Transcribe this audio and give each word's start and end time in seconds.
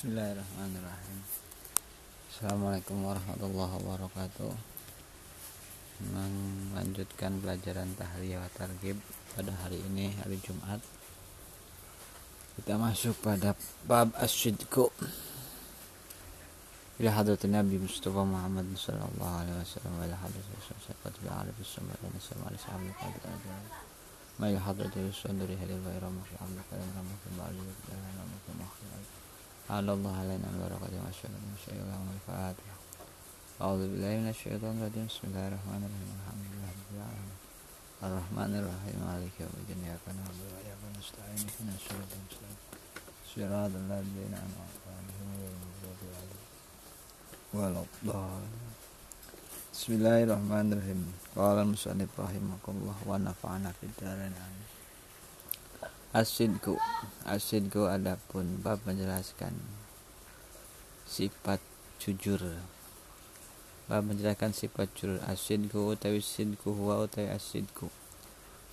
Bismillahirrahmanirrahim 0.00 1.18
Assalamualaikum 2.32 3.04
warahmatullahi 3.04 3.72
wabarakatuh 3.76 4.52
Melanjutkan 6.16 7.36
pelajaran 7.44 7.92
tahliyah 8.00 8.40
wa 8.40 8.48
targhib 8.56 8.96
pada 9.36 9.52
hari 9.60 9.84
ini 9.92 10.16
hari 10.16 10.40
Jumat 10.40 10.80
Kita 12.56 12.80
masuk 12.80 13.20
pada 13.20 13.52
bab 13.84 14.16
asyidku 14.16 14.88
Ila 17.04 17.12
hadrat 17.12 17.44
Nabi 17.44 17.76
Mustafa 17.76 18.24
Muhammad 18.24 18.72
sallallahu 18.72 19.34
alaihi 19.44 19.60
wasallam 19.60 19.92
wa 20.00 20.08
ila 20.08 20.16
hadrat 20.16 20.44
Rasulullah 20.56 21.04
sallallahu 21.04 21.36
alaihi 21.44 21.60
wasallam 21.60 21.92
wa 22.40 22.48
ila 22.48 22.60
hadrat 22.64 23.28
Rasulullah 23.28 23.94
ما 24.40 24.50
إلى 24.50 24.60
حضرة 24.60 24.92
الرسول 24.96 25.38
دري 25.38 25.56
هل 25.56 25.70
غير 25.86 26.04
مخلوق 26.04 26.60
كلام 26.70 26.88
رمك 26.98 27.22
بعد 27.40 27.56
كلام 27.88 28.04
رمك 28.20 28.46
مخلوق 28.60 29.04
على 29.71 29.93
الله 29.93 30.13
علينا 30.19 30.47
البركة 30.51 30.99
والشهادة 31.05 31.39
من 31.47 31.55
شيء 31.65 31.79
اللهم 31.79 32.09
الفاتحة 32.17 32.75
أعوذ 33.61 33.81
بالله 33.91 34.13
من 34.21 34.29
الشيطان 34.35 34.73
الرجيم. 34.83 35.05
بسم 35.07 35.23
الله 35.31 35.43
الرحمن 35.47 35.81
الرحيم. 35.87 36.09
الحمد 36.19 36.43
لله 36.51 36.69
رب 36.75 36.91
العالمين. 36.97 37.37
الرحمن 38.07 38.51
الرحيم. 38.59 38.97
مالك 39.07 39.33
يوم 39.43 39.55
الدين. 39.61 39.79
إياك 39.85 40.05
نعبد 40.17 40.41
وإياك 40.53 40.81
نستعين. 40.97 41.39
اهدنا 41.47 41.73
الصراط 41.79 42.11
المستقيم. 42.17 42.57
صراط 43.31 43.73
الذين 43.83 44.33
أنعمت 44.45 44.83
عليهم 44.95 45.27
غير 45.39 45.51
المغضوب 45.55 45.99
عليهم 46.19 46.47
ولا 47.55 47.81
الضالين. 47.87 48.65
Bismillahirrahmanirrahim. 49.71 50.99
Qala 51.37 51.61
musannif 51.63 52.11
rahimakumullah 52.19 52.97
wa 53.07 53.15
nafa'ana 53.15 53.71
fid 53.77 53.93
dharain 54.01 54.35
amin. 54.35 54.67
Asidku 56.11 56.75
Asidku 57.23 57.87
adapun 57.87 58.59
bab 58.59 58.83
menjelaskan 58.83 59.55
sifat 61.07 61.63
jujur. 62.03 62.43
Bab 63.87 64.03
menjelaskan 64.03 64.51
sifat 64.51 64.91
jujur. 64.91 65.23
Asidku 65.23 65.95
utawi 65.95 66.19
sidku 66.19 66.75
huwa 66.75 67.07
utawi 67.07 67.31
asidku. 67.31 67.87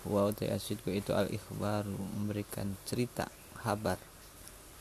Huwa 0.02 0.34
utawi 0.34 0.50
asidku 0.50 0.90
itu 0.90 1.14
al 1.14 1.30
ikhbaru 1.30 1.94
memberikan 2.18 2.74
cerita 2.82 3.30
kabar. 3.54 4.02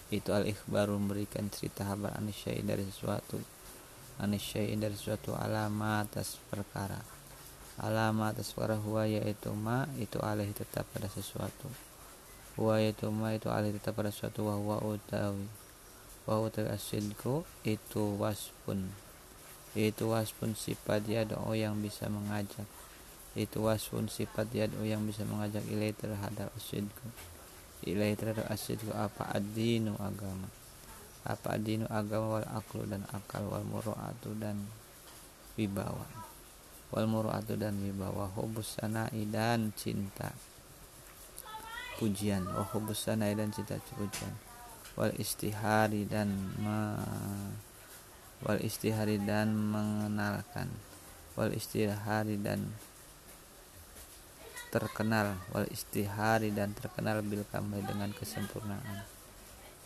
Itu 0.10 0.34
al 0.34 0.50
ikhbaru 0.50 0.98
memberikan 0.98 1.54
cerita 1.54 1.86
kabar 1.86 2.18
anisyai 2.18 2.66
dari 2.66 2.90
sesuatu 2.90 3.38
anisyai'in 4.18 4.82
dari 4.82 4.98
suatu 4.98 5.38
alamat 5.38 6.10
atas 6.10 6.42
perkara 6.50 6.98
alamat 7.78 8.42
atas 8.42 8.50
perkara 8.50 8.82
huwa 8.82 9.06
yaitu 9.06 9.54
ma 9.54 9.86
itu 10.02 10.18
alih 10.18 10.50
tetap 10.58 10.90
pada 10.90 11.06
sesuatu 11.06 11.70
huwa 12.58 12.82
yaitu 12.82 13.14
ma 13.14 13.38
itu 13.38 13.54
alih 13.54 13.72
tetap 13.78 13.94
pada 13.96 14.10
sesuatu 14.10 14.50
wa 14.50 14.58
huwa 14.58 14.78
utawi. 14.82 15.46
Wa 16.26 16.42
utawi 16.42 16.74
asidku 16.74 17.46
itu 17.62 18.04
waspun 18.18 18.90
itu 19.78 20.10
waspun 20.10 20.58
sifat 20.58 21.06
yad'u 21.06 21.54
yang 21.54 21.78
bisa 21.78 22.10
mengajak. 22.10 22.66
Itu 23.38 23.70
waspun 23.70 24.10
sifat 24.10 24.50
yad'u 24.50 24.82
yang 24.82 25.06
bisa 25.06 25.22
mengajak 25.30 25.62
ilai 25.70 25.94
terhadap 25.94 26.50
asidku. 26.58 27.08
Ilai 27.86 28.18
terhadap 28.18 28.50
asidku 28.50 28.90
apa 28.98 29.38
adinu 29.38 29.94
agama? 30.02 30.50
Apa 31.22 31.62
dinu 31.62 31.86
agama 31.94 32.42
wal 32.42 32.50
aklu 32.56 32.90
dan 32.90 33.06
akal 33.14 33.46
wal 33.46 33.62
muru'atu 33.70 34.34
dan 34.42 34.66
wibawa? 35.60 36.10
Wal 36.90 37.06
muru'atu 37.06 37.54
dan 37.54 37.78
wibawa 37.78 38.34
hubus 38.34 38.82
sanai 38.82 39.30
dan 39.30 39.76
cinta 39.78 40.34
pujian 41.98 42.46
wa 42.46 42.64
sanai 42.94 43.34
dan 43.34 43.50
cinta 43.50 43.76
pujian. 43.98 44.34
Wal 44.98 45.14
istihari 45.18 46.10
dan 46.10 46.34
me, 46.58 46.98
wal 48.42 48.58
istihari 48.62 49.22
dan 49.22 49.54
mengenalkan. 49.54 50.70
Wal 51.38 51.54
istihari 51.54 52.38
dan 52.42 52.66
terkenal. 54.74 55.38
Wal 55.54 55.70
istihari 55.70 56.50
dan 56.50 56.74
terkenal 56.74 57.22
bil 57.22 57.46
kamai 57.50 57.86
dengan 57.86 58.10
kesempurnaan. 58.14 59.06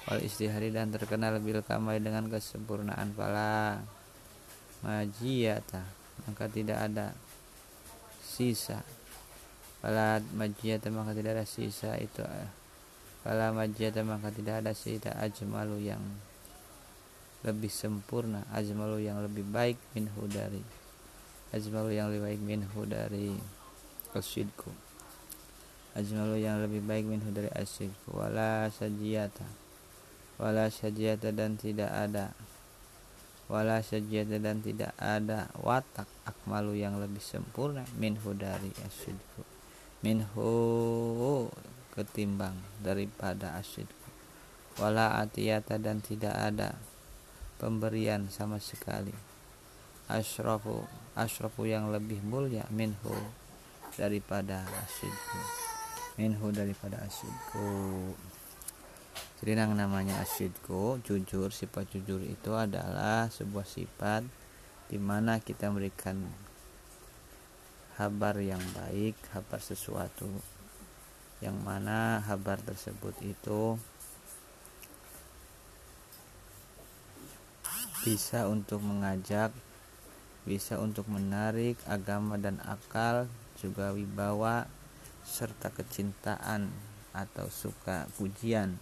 Wal 0.08 0.22
istihari 0.24 0.72
dan 0.72 0.92
terkenal 0.96 1.40
bil 1.44 1.60
kamai 1.64 2.00
dengan 2.00 2.32
kesempurnaan 2.32 3.12
pala 3.12 3.84
majiyata 4.82 5.86
maka 6.26 6.46
tidak 6.50 6.78
ada 6.90 7.14
sisa 8.22 8.82
pala 9.82 10.22
majiyata 10.38 10.94
maka 10.94 11.18
tidak 11.18 11.42
ada 11.42 11.46
sisa 11.50 11.98
itu 11.98 12.22
pala 13.26 13.50
majiyata 13.52 14.06
maka 14.06 14.30
tidak 14.30 14.62
ada 14.62 14.72
sisa 14.78 15.12
ajmalu 15.18 15.90
yang 15.90 16.02
lebih 17.42 17.74
sempurna 17.74 18.46
ajmalu 18.54 19.02
yang 19.02 19.18
lebih 19.20 19.44
baik 19.50 19.82
minhu 19.98 20.30
dari 20.30 20.62
ajmalu 21.52 21.98
yang 21.98 22.08
lebih 22.14 22.22
baik 22.24 22.42
minhu 22.46 22.80
dari 22.88 23.36
asyidku. 24.16 24.72
Ajmalu 25.92 26.40
yang 26.40 26.64
lebih 26.64 26.80
baik 26.88 27.04
minhu 27.04 27.28
dari 27.36 27.52
asyidku. 27.52 28.16
Wala 28.16 28.72
sajiyata 28.72 29.44
wala 30.42 30.74
syajiyata 30.74 31.30
dan 31.30 31.54
tidak 31.54 31.94
ada 31.94 32.34
wala 33.46 33.78
syajiyata 33.86 34.42
dan 34.42 34.58
tidak 34.66 34.90
ada 34.98 35.54
watak 35.62 36.10
akmalu 36.26 36.82
yang 36.82 36.98
lebih 36.98 37.22
sempurna 37.22 37.86
minhu 38.02 38.34
dari 38.34 38.74
asyidku 38.82 39.51
minhu 40.02 41.50
ketimbang 41.94 42.58
daripada 42.82 43.58
asyidku 43.58 44.02
wala 44.80 45.20
atiyata 45.20 45.78
dan 45.82 46.00
tidak 46.00 46.32
ada 46.34 46.74
pemberian 47.62 48.26
sama 48.34 48.58
sekali. 48.58 49.14
Asyrafu 50.10 50.82
asyrafu 51.14 51.70
yang 51.70 51.94
lebih 51.94 52.18
mulia 52.24 52.66
minhu 52.72 53.14
daripada 53.94 54.66
asyidku. 54.88 55.40
Minhu 56.18 56.50
daripada 56.50 57.04
asyidku. 57.04 57.70
Jadi 59.42 59.58
yang 59.58 59.74
namanya 59.74 60.22
asyidku 60.22 61.02
jujur 61.06 61.50
sifat 61.54 61.90
jujur 61.94 62.22
itu 62.22 62.52
adalah 62.54 63.30
sebuah 63.30 63.66
sifat 63.66 64.26
di 64.90 64.98
mana 65.02 65.38
kita 65.42 65.72
memberikan 65.72 66.20
kabar 68.02 68.34
yang 68.42 68.58
baik 68.74 69.14
kabar 69.30 69.62
sesuatu 69.62 70.26
yang 71.38 71.54
mana 71.62 72.18
kabar 72.26 72.58
tersebut 72.58 73.14
itu 73.22 73.78
bisa 78.02 78.50
untuk 78.50 78.82
mengajak 78.82 79.54
bisa 80.50 80.82
untuk 80.82 81.06
menarik 81.14 81.78
agama 81.86 82.42
dan 82.42 82.58
akal 82.66 83.30
juga 83.62 83.94
wibawa 83.94 84.66
serta 85.22 85.70
kecintaan 85.70 86.74
atau 87.14 87.54
suka 87.54 88.10
pujian 88.18 88.82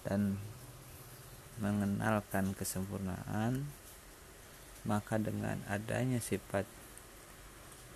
dan 0.00 0.40
mengenalkan 1.60 2.56
kesempurnaan 2.56 3.68
maka 4.88 5.20
dengan 5.20 5.60
adanya 5.68 6.24
sifat 6.24 6.64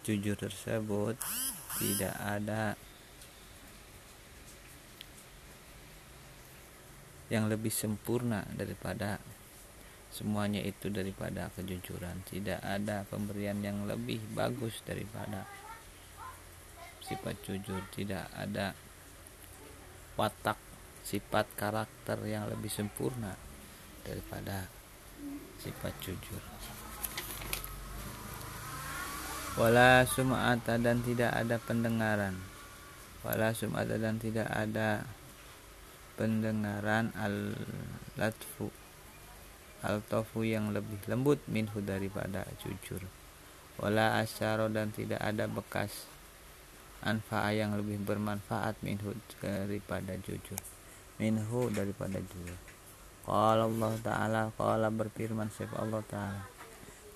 jujur 0.08 0.40
tersebut 0.40 1.20
tidak 1.76 2.14
ada. 2.16 2.72
Yang 7.28 7.44
lebih 7.52 7.68
sempurna 7.68 8.40
daripada 8.56 9.20
semuanya 10.08 10.64
itu 10.64 10.88
daripada 10.88 11.52
kejujuran. 11.52 12.24
Tidak 12.24 12.64
ada 12.64 13.04
pemberian 13.04 13.60
yang 13.60 13.84
lebih 13.84 14.16
bagus 14.32 14.80
daripada 14.88 15.44
sifat 17.04 17.36
jujur. 17.44 17.84
Tidak 17.92 18.32
ada 18.32 18.72
watak 20.16 20.56
sifat 21.04 21.52
karakter 21.52 22.16
yang 22.24 22.48
lebih 22.48 22.72
sempurna 22.72 23.36
daripada 24.08 24.72
sifat 25.60 25.92
jujur 26.00 26.40
wala 29.58 30.06
sum'ata 30.06 30.78
dan 30.78 31.02
tidak 31.02 31.34
ada 31.34 31.58
pendengaran. 31.58 32.38
Wala 33.26 33.50
sum'ata 33.50 33.98
dan 33.98 34.22
tidak 34.22 34.46
ada 34.46 35.02
pendengaran 36.14 37.10
al 37.18 37.58
latfu 38.14 38.70
al 39.82 39.98
tofu 40.06 40.46
yang 40.46 40.70
lebih 40.70 41.02
lembut 41.10 41.42
minhu 41.50 41.82
daripada 41.82 42.46
jujur. 42.62 43.02
Wala 43.82 44.22
asyaro 44.22 44.70
dan 44.70 44.94
tidak 44.94 45.18
ada 45.18 45.50
bekas 45.50 46.06
anfa'a 47.02 47.50
yang 47.50 47.74
lebih 47.74 47.98
bermanfaat 48.06 48.78
minhu 48.86 49.10
daripada 49.42 50.14
jujur. 50.22 50.58
Minhu 51.18 51.66
daripada 51.74 52.22
juga 52.22 52.54
Qala 53.26 53.66
Allah 53.66 53.92
Ta'ala 54.06 54.42
Qala 54.54 54.86
berfirman 54.88 55.50
siapa 55.50 55.82
Allah 55.82 55.98
Ta'ala 56.06 56.57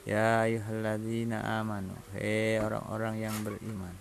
Ya 0.02 0.42
ayuhalladzina 0.42 1.62
amanu 1.62 1.94
Hei 2.10 2.58
orang-orang 2.58 3.22
yang 3.22 3.36
beriman. 3.46 3.94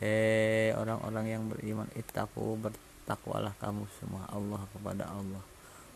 Hei 0.00 0.72
orang-orang 0.72 1.26
yang 1.28 1.42
beriman 1.52 1.84
Ittaku 1.92 2.56
bertakwalah 2.56 3.52
kamu 3.60 3.84
semua 4.00 4.24
Allah 4.32 4.64
kepada 4.72 5.04
Allah. 5.04 5.44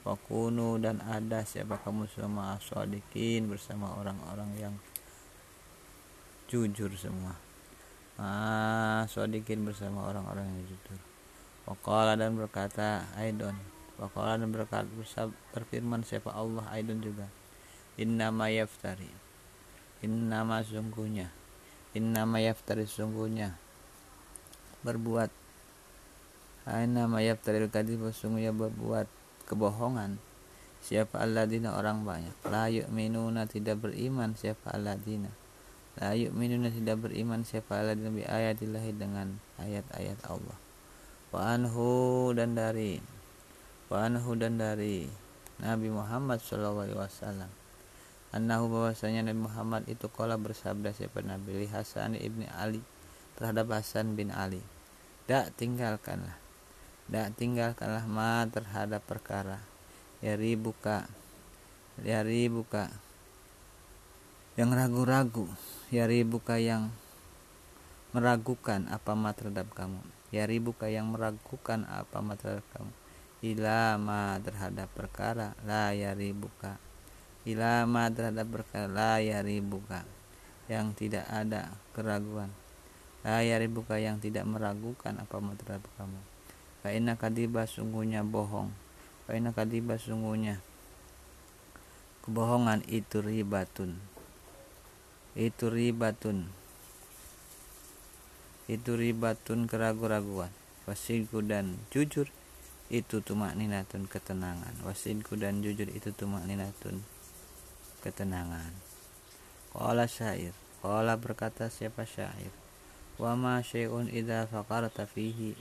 Wakunu 0.04 0.76
dan 0.76 1.00
ada 1.08 1.48
siapa 1.48 1.80
kamu 1.80 2.12
semua 2.12 2.60
aswadikin 2.60 3.48
bersama 3.48 3.96
orang-orang 3.96 4.52
yang 4.60 4.74
jujur 6.52 6.92
semua. 6.92 7.32
Aswadikin 8.20 9.64
bersama 9.64 10.12
orang-orang 10.12 10.44
yang 10.44 10.76
jujur. 10.76 11.00
Wakala 11.64 12.20
dan 12.20 12.36
berkata 12.36 13.08
Aidon. 13.16 13.56
Wakala 13.96 14.36
dan 14.36 14.52
berkata 14.52 14.84
berfirman 15.56 16.04
siapa? 16.04 16.36
Allah 16.36 16.68
Aidon 16.68 17.00
juga 17.00 17.32
Innama 18.02 18.50
yaftari. 18.50 19.06
Innama 20.02 20.66
sungguhnya. 20.66 21.30
Innama 21.94 22.42
yaftari 22.42 22.82
sungguhnya. 22.82 23.54
Berbuat. 24.82 25.30
Innama 26.66 27.22
yaftari 27.22 27.62
kadib 27.70 28.02
sungguhnya 28.10 28.50
berbuat 28.50 29.06
kebohongan. 29.46 30.18
Siapa 30.82 31.22
alladzina 31.22 31.78
orang 31.78 32.02
banyak. 32.02 32.34
La 32.50 32.66
yu'minuna 32.66 33.46
tidak 33.46 33.78
beriman 33.86 34.34
Siapa 34.34 34.74
alladzina. 34.74 35.30
La 36.02 36.18
yu'minuna 36.18 36.74
tidak 36.74 37.06
beriman 37.06 37.46
Siapa 37.46 37.86
alladzina 37.86 38.10
bi 38.10 38.26
ayatillahi 38.26 38.98
dengan 38.98 39.38
ayat-ayat 39.62 40.26
Allah. 40.26 40.58
Wa 41.30 41.54
anhu 41.54 42.34
dan 42.34 42.58
dari. 42.58 42.98
Wa 43.86 44.10
anhu 44.10 44.34
dan 44.34 44.58
dari 44.58 45.06
Nabi 45.62 45.86
Muhammad 45.86 46.42
Shallallahu 46.42 46.82
Alaihi 46.82 46.98
Wasallam 46.98 47.61
Annahu 48.32 48.72
bahwasanya 48.72 49.28
Nabi 49.28 49.44
Muhammad 49.44 49.84
itu 49.92 50.08
kala 50.08 50.40
bersabda 50.40 50.96
siapa 50.96 51.20
Nabi? 51.20 51.68
Hasan 51.68 52.16
ibni 52.16 52.48
Ali 52.48 52.80
terhadap 53.36 53.68
Hasan 53.68 54.16
bin 54.16 54.32
Ali. 54.32 54.64
Dak 55.28 55.52
tinggalkanlah. 55.60 56.40
Dak 57.12 57.36
tinggalkanlah 57.36 58.08
ma 58.08 58.48
terhadap 58.48 59.04
perkara. 59.04 59.60
Yari 60.24 60.56
buka 60.56 61.04
Yari 62.00 62.48
buka 62.48 62.88
Yang 64.56 64.70
ragu-ragu. 64.80 65.46
Yari 65.92 66.24
buka 66.24 66.56
yang 66.56 66.88
Meragukan 68.16 68.88
apa 68.88 69.12
ma 69.12 69.36
terhadap 69.36 69.68
kamu. 69.76 70.00
Ya 70.32 70.48
ribuka 70.48 70.88
yang 70.88 71.12
meragukan 71.12 71.84
apa 71.84 72.24
materi 72.24 72.64
kamu. 72.72 72.92
Ilama 73.44 74.40
terhadap 74.40 74.88
perkara. 74.96 75.52
La 75.68 75.92
ya 75.92 76.16
ribuka 76.16 76.80
ilama 77.42 78.06
terhadap 78.14 78.46
perkara 78.46 78.86
la 78.86 79.18
ya 79.18 79.42
ribuka 79.42 80.06
yang 80.70 80.94
tidak 80.94 81.26
ada 81.26 81.74
keraguan. 81.90 82.54
La 83.26 83.42
ya 83.42 83.58
ribuka 83.58 83.98
yang 83.98 84.22
tidak 84.22 84.46
meragukan 84.46 85.18
apa 85.18 85.36
materi 85.42 85.82
kamu. 85.98 86.20
Faina 86.82 87.18
kadiba 87.18 87.66
sungguhnya 87.66 88.22
bohong. 88.22 88.70
Faina 89.26 89.54
kadiba 89.54 89.98
sungguhnya 89.98 90.62
Kebohongan. 92.22 92.86
Itu 92.86 93.18
ribatun. 93.18 93.98
Itu 95.34 95.70
ribatun. 95.70 96.46
Itu 98.70 98.94
ribatun 98.94 99.66
keraguan-raguan. 99.66 100.54
Wasinku 100.86 101.42
dan 101.42 101.78
jujur 101.90 102.30
itu 102.90 103.22
tumak 103.22 103.58
ninatun 103.58 104.06
ketenangan. 104.06 104.78
Wasinku 104.86 105.34
dan 105.34 105.62
jujur 105.62 105.90
itu 105.90 106.14
tumak 106.14 106.46
ninatun 106.46 107.02
ketenangan. 108.02 108.74
Qala 109.70 110.10
syair. 110.10 110.50
Qala 110.82 111.14
berkata 111.14 111.70
siapa 111.70 112.02
syair? 112.02 112.50
Wa 113.16 113.38
ma 113.38 113.62
syai'un 113.62 114.10
idha 114.10 114.50
faqarta 114.50 115.06
fihi 115.06 115.54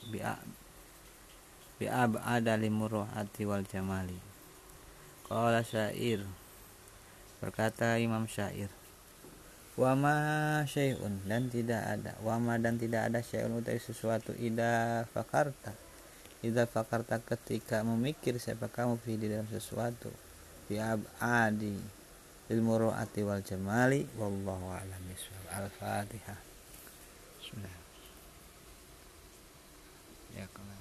bi'ab'ada 1.78 2.58
limuruhati 2.58 3.46
wal 3.46 3.64
jamali. 3.70 4.18
Qala 5.30 5.62
syair. 5.62 6.26
Berkata 7.38 8.02
Imam 8.02 8.26
Syair 8.26 8.82
wama 9.80 10.62
syai'un 10.68 11.24
dan 11.24 11.48
tidak 11.48 11.80
ada 11.80 12.20
wama 12.22 12.60
dan 12.60 12.76
tidak 12.76 13.08
ada 13.08 13.24
syai'un 13.24 13.56
utai 13.56 13.80
sesuatu 13.80 14.36
ida 14.36 15.08
fakarta 15.16 15.72
ida 16.44 16.68
fakarta 16.68 17.24
ketika 17.24 17.80
memikir 17.82 18.36
siapa 18.36 18.68
kamu 18.68 19.00
di 19.02 19.32
dalam 19.32 19.48
sesuatu 19.48 20.12
fi 20.68 20.76
abadi 20.76 22.01
ilmu 22.52 22.92
ro'ati 22.92 23.24
wal 23.24 23.40
jamali 23.40 24.04
wallahu 24.20 24.76
a'lam 24.76 25.04
al-fatihah. 25.52 26.40
Bismillah. 27.40 27.80
Ya 30.36 30.46
kalau 30.52 30.76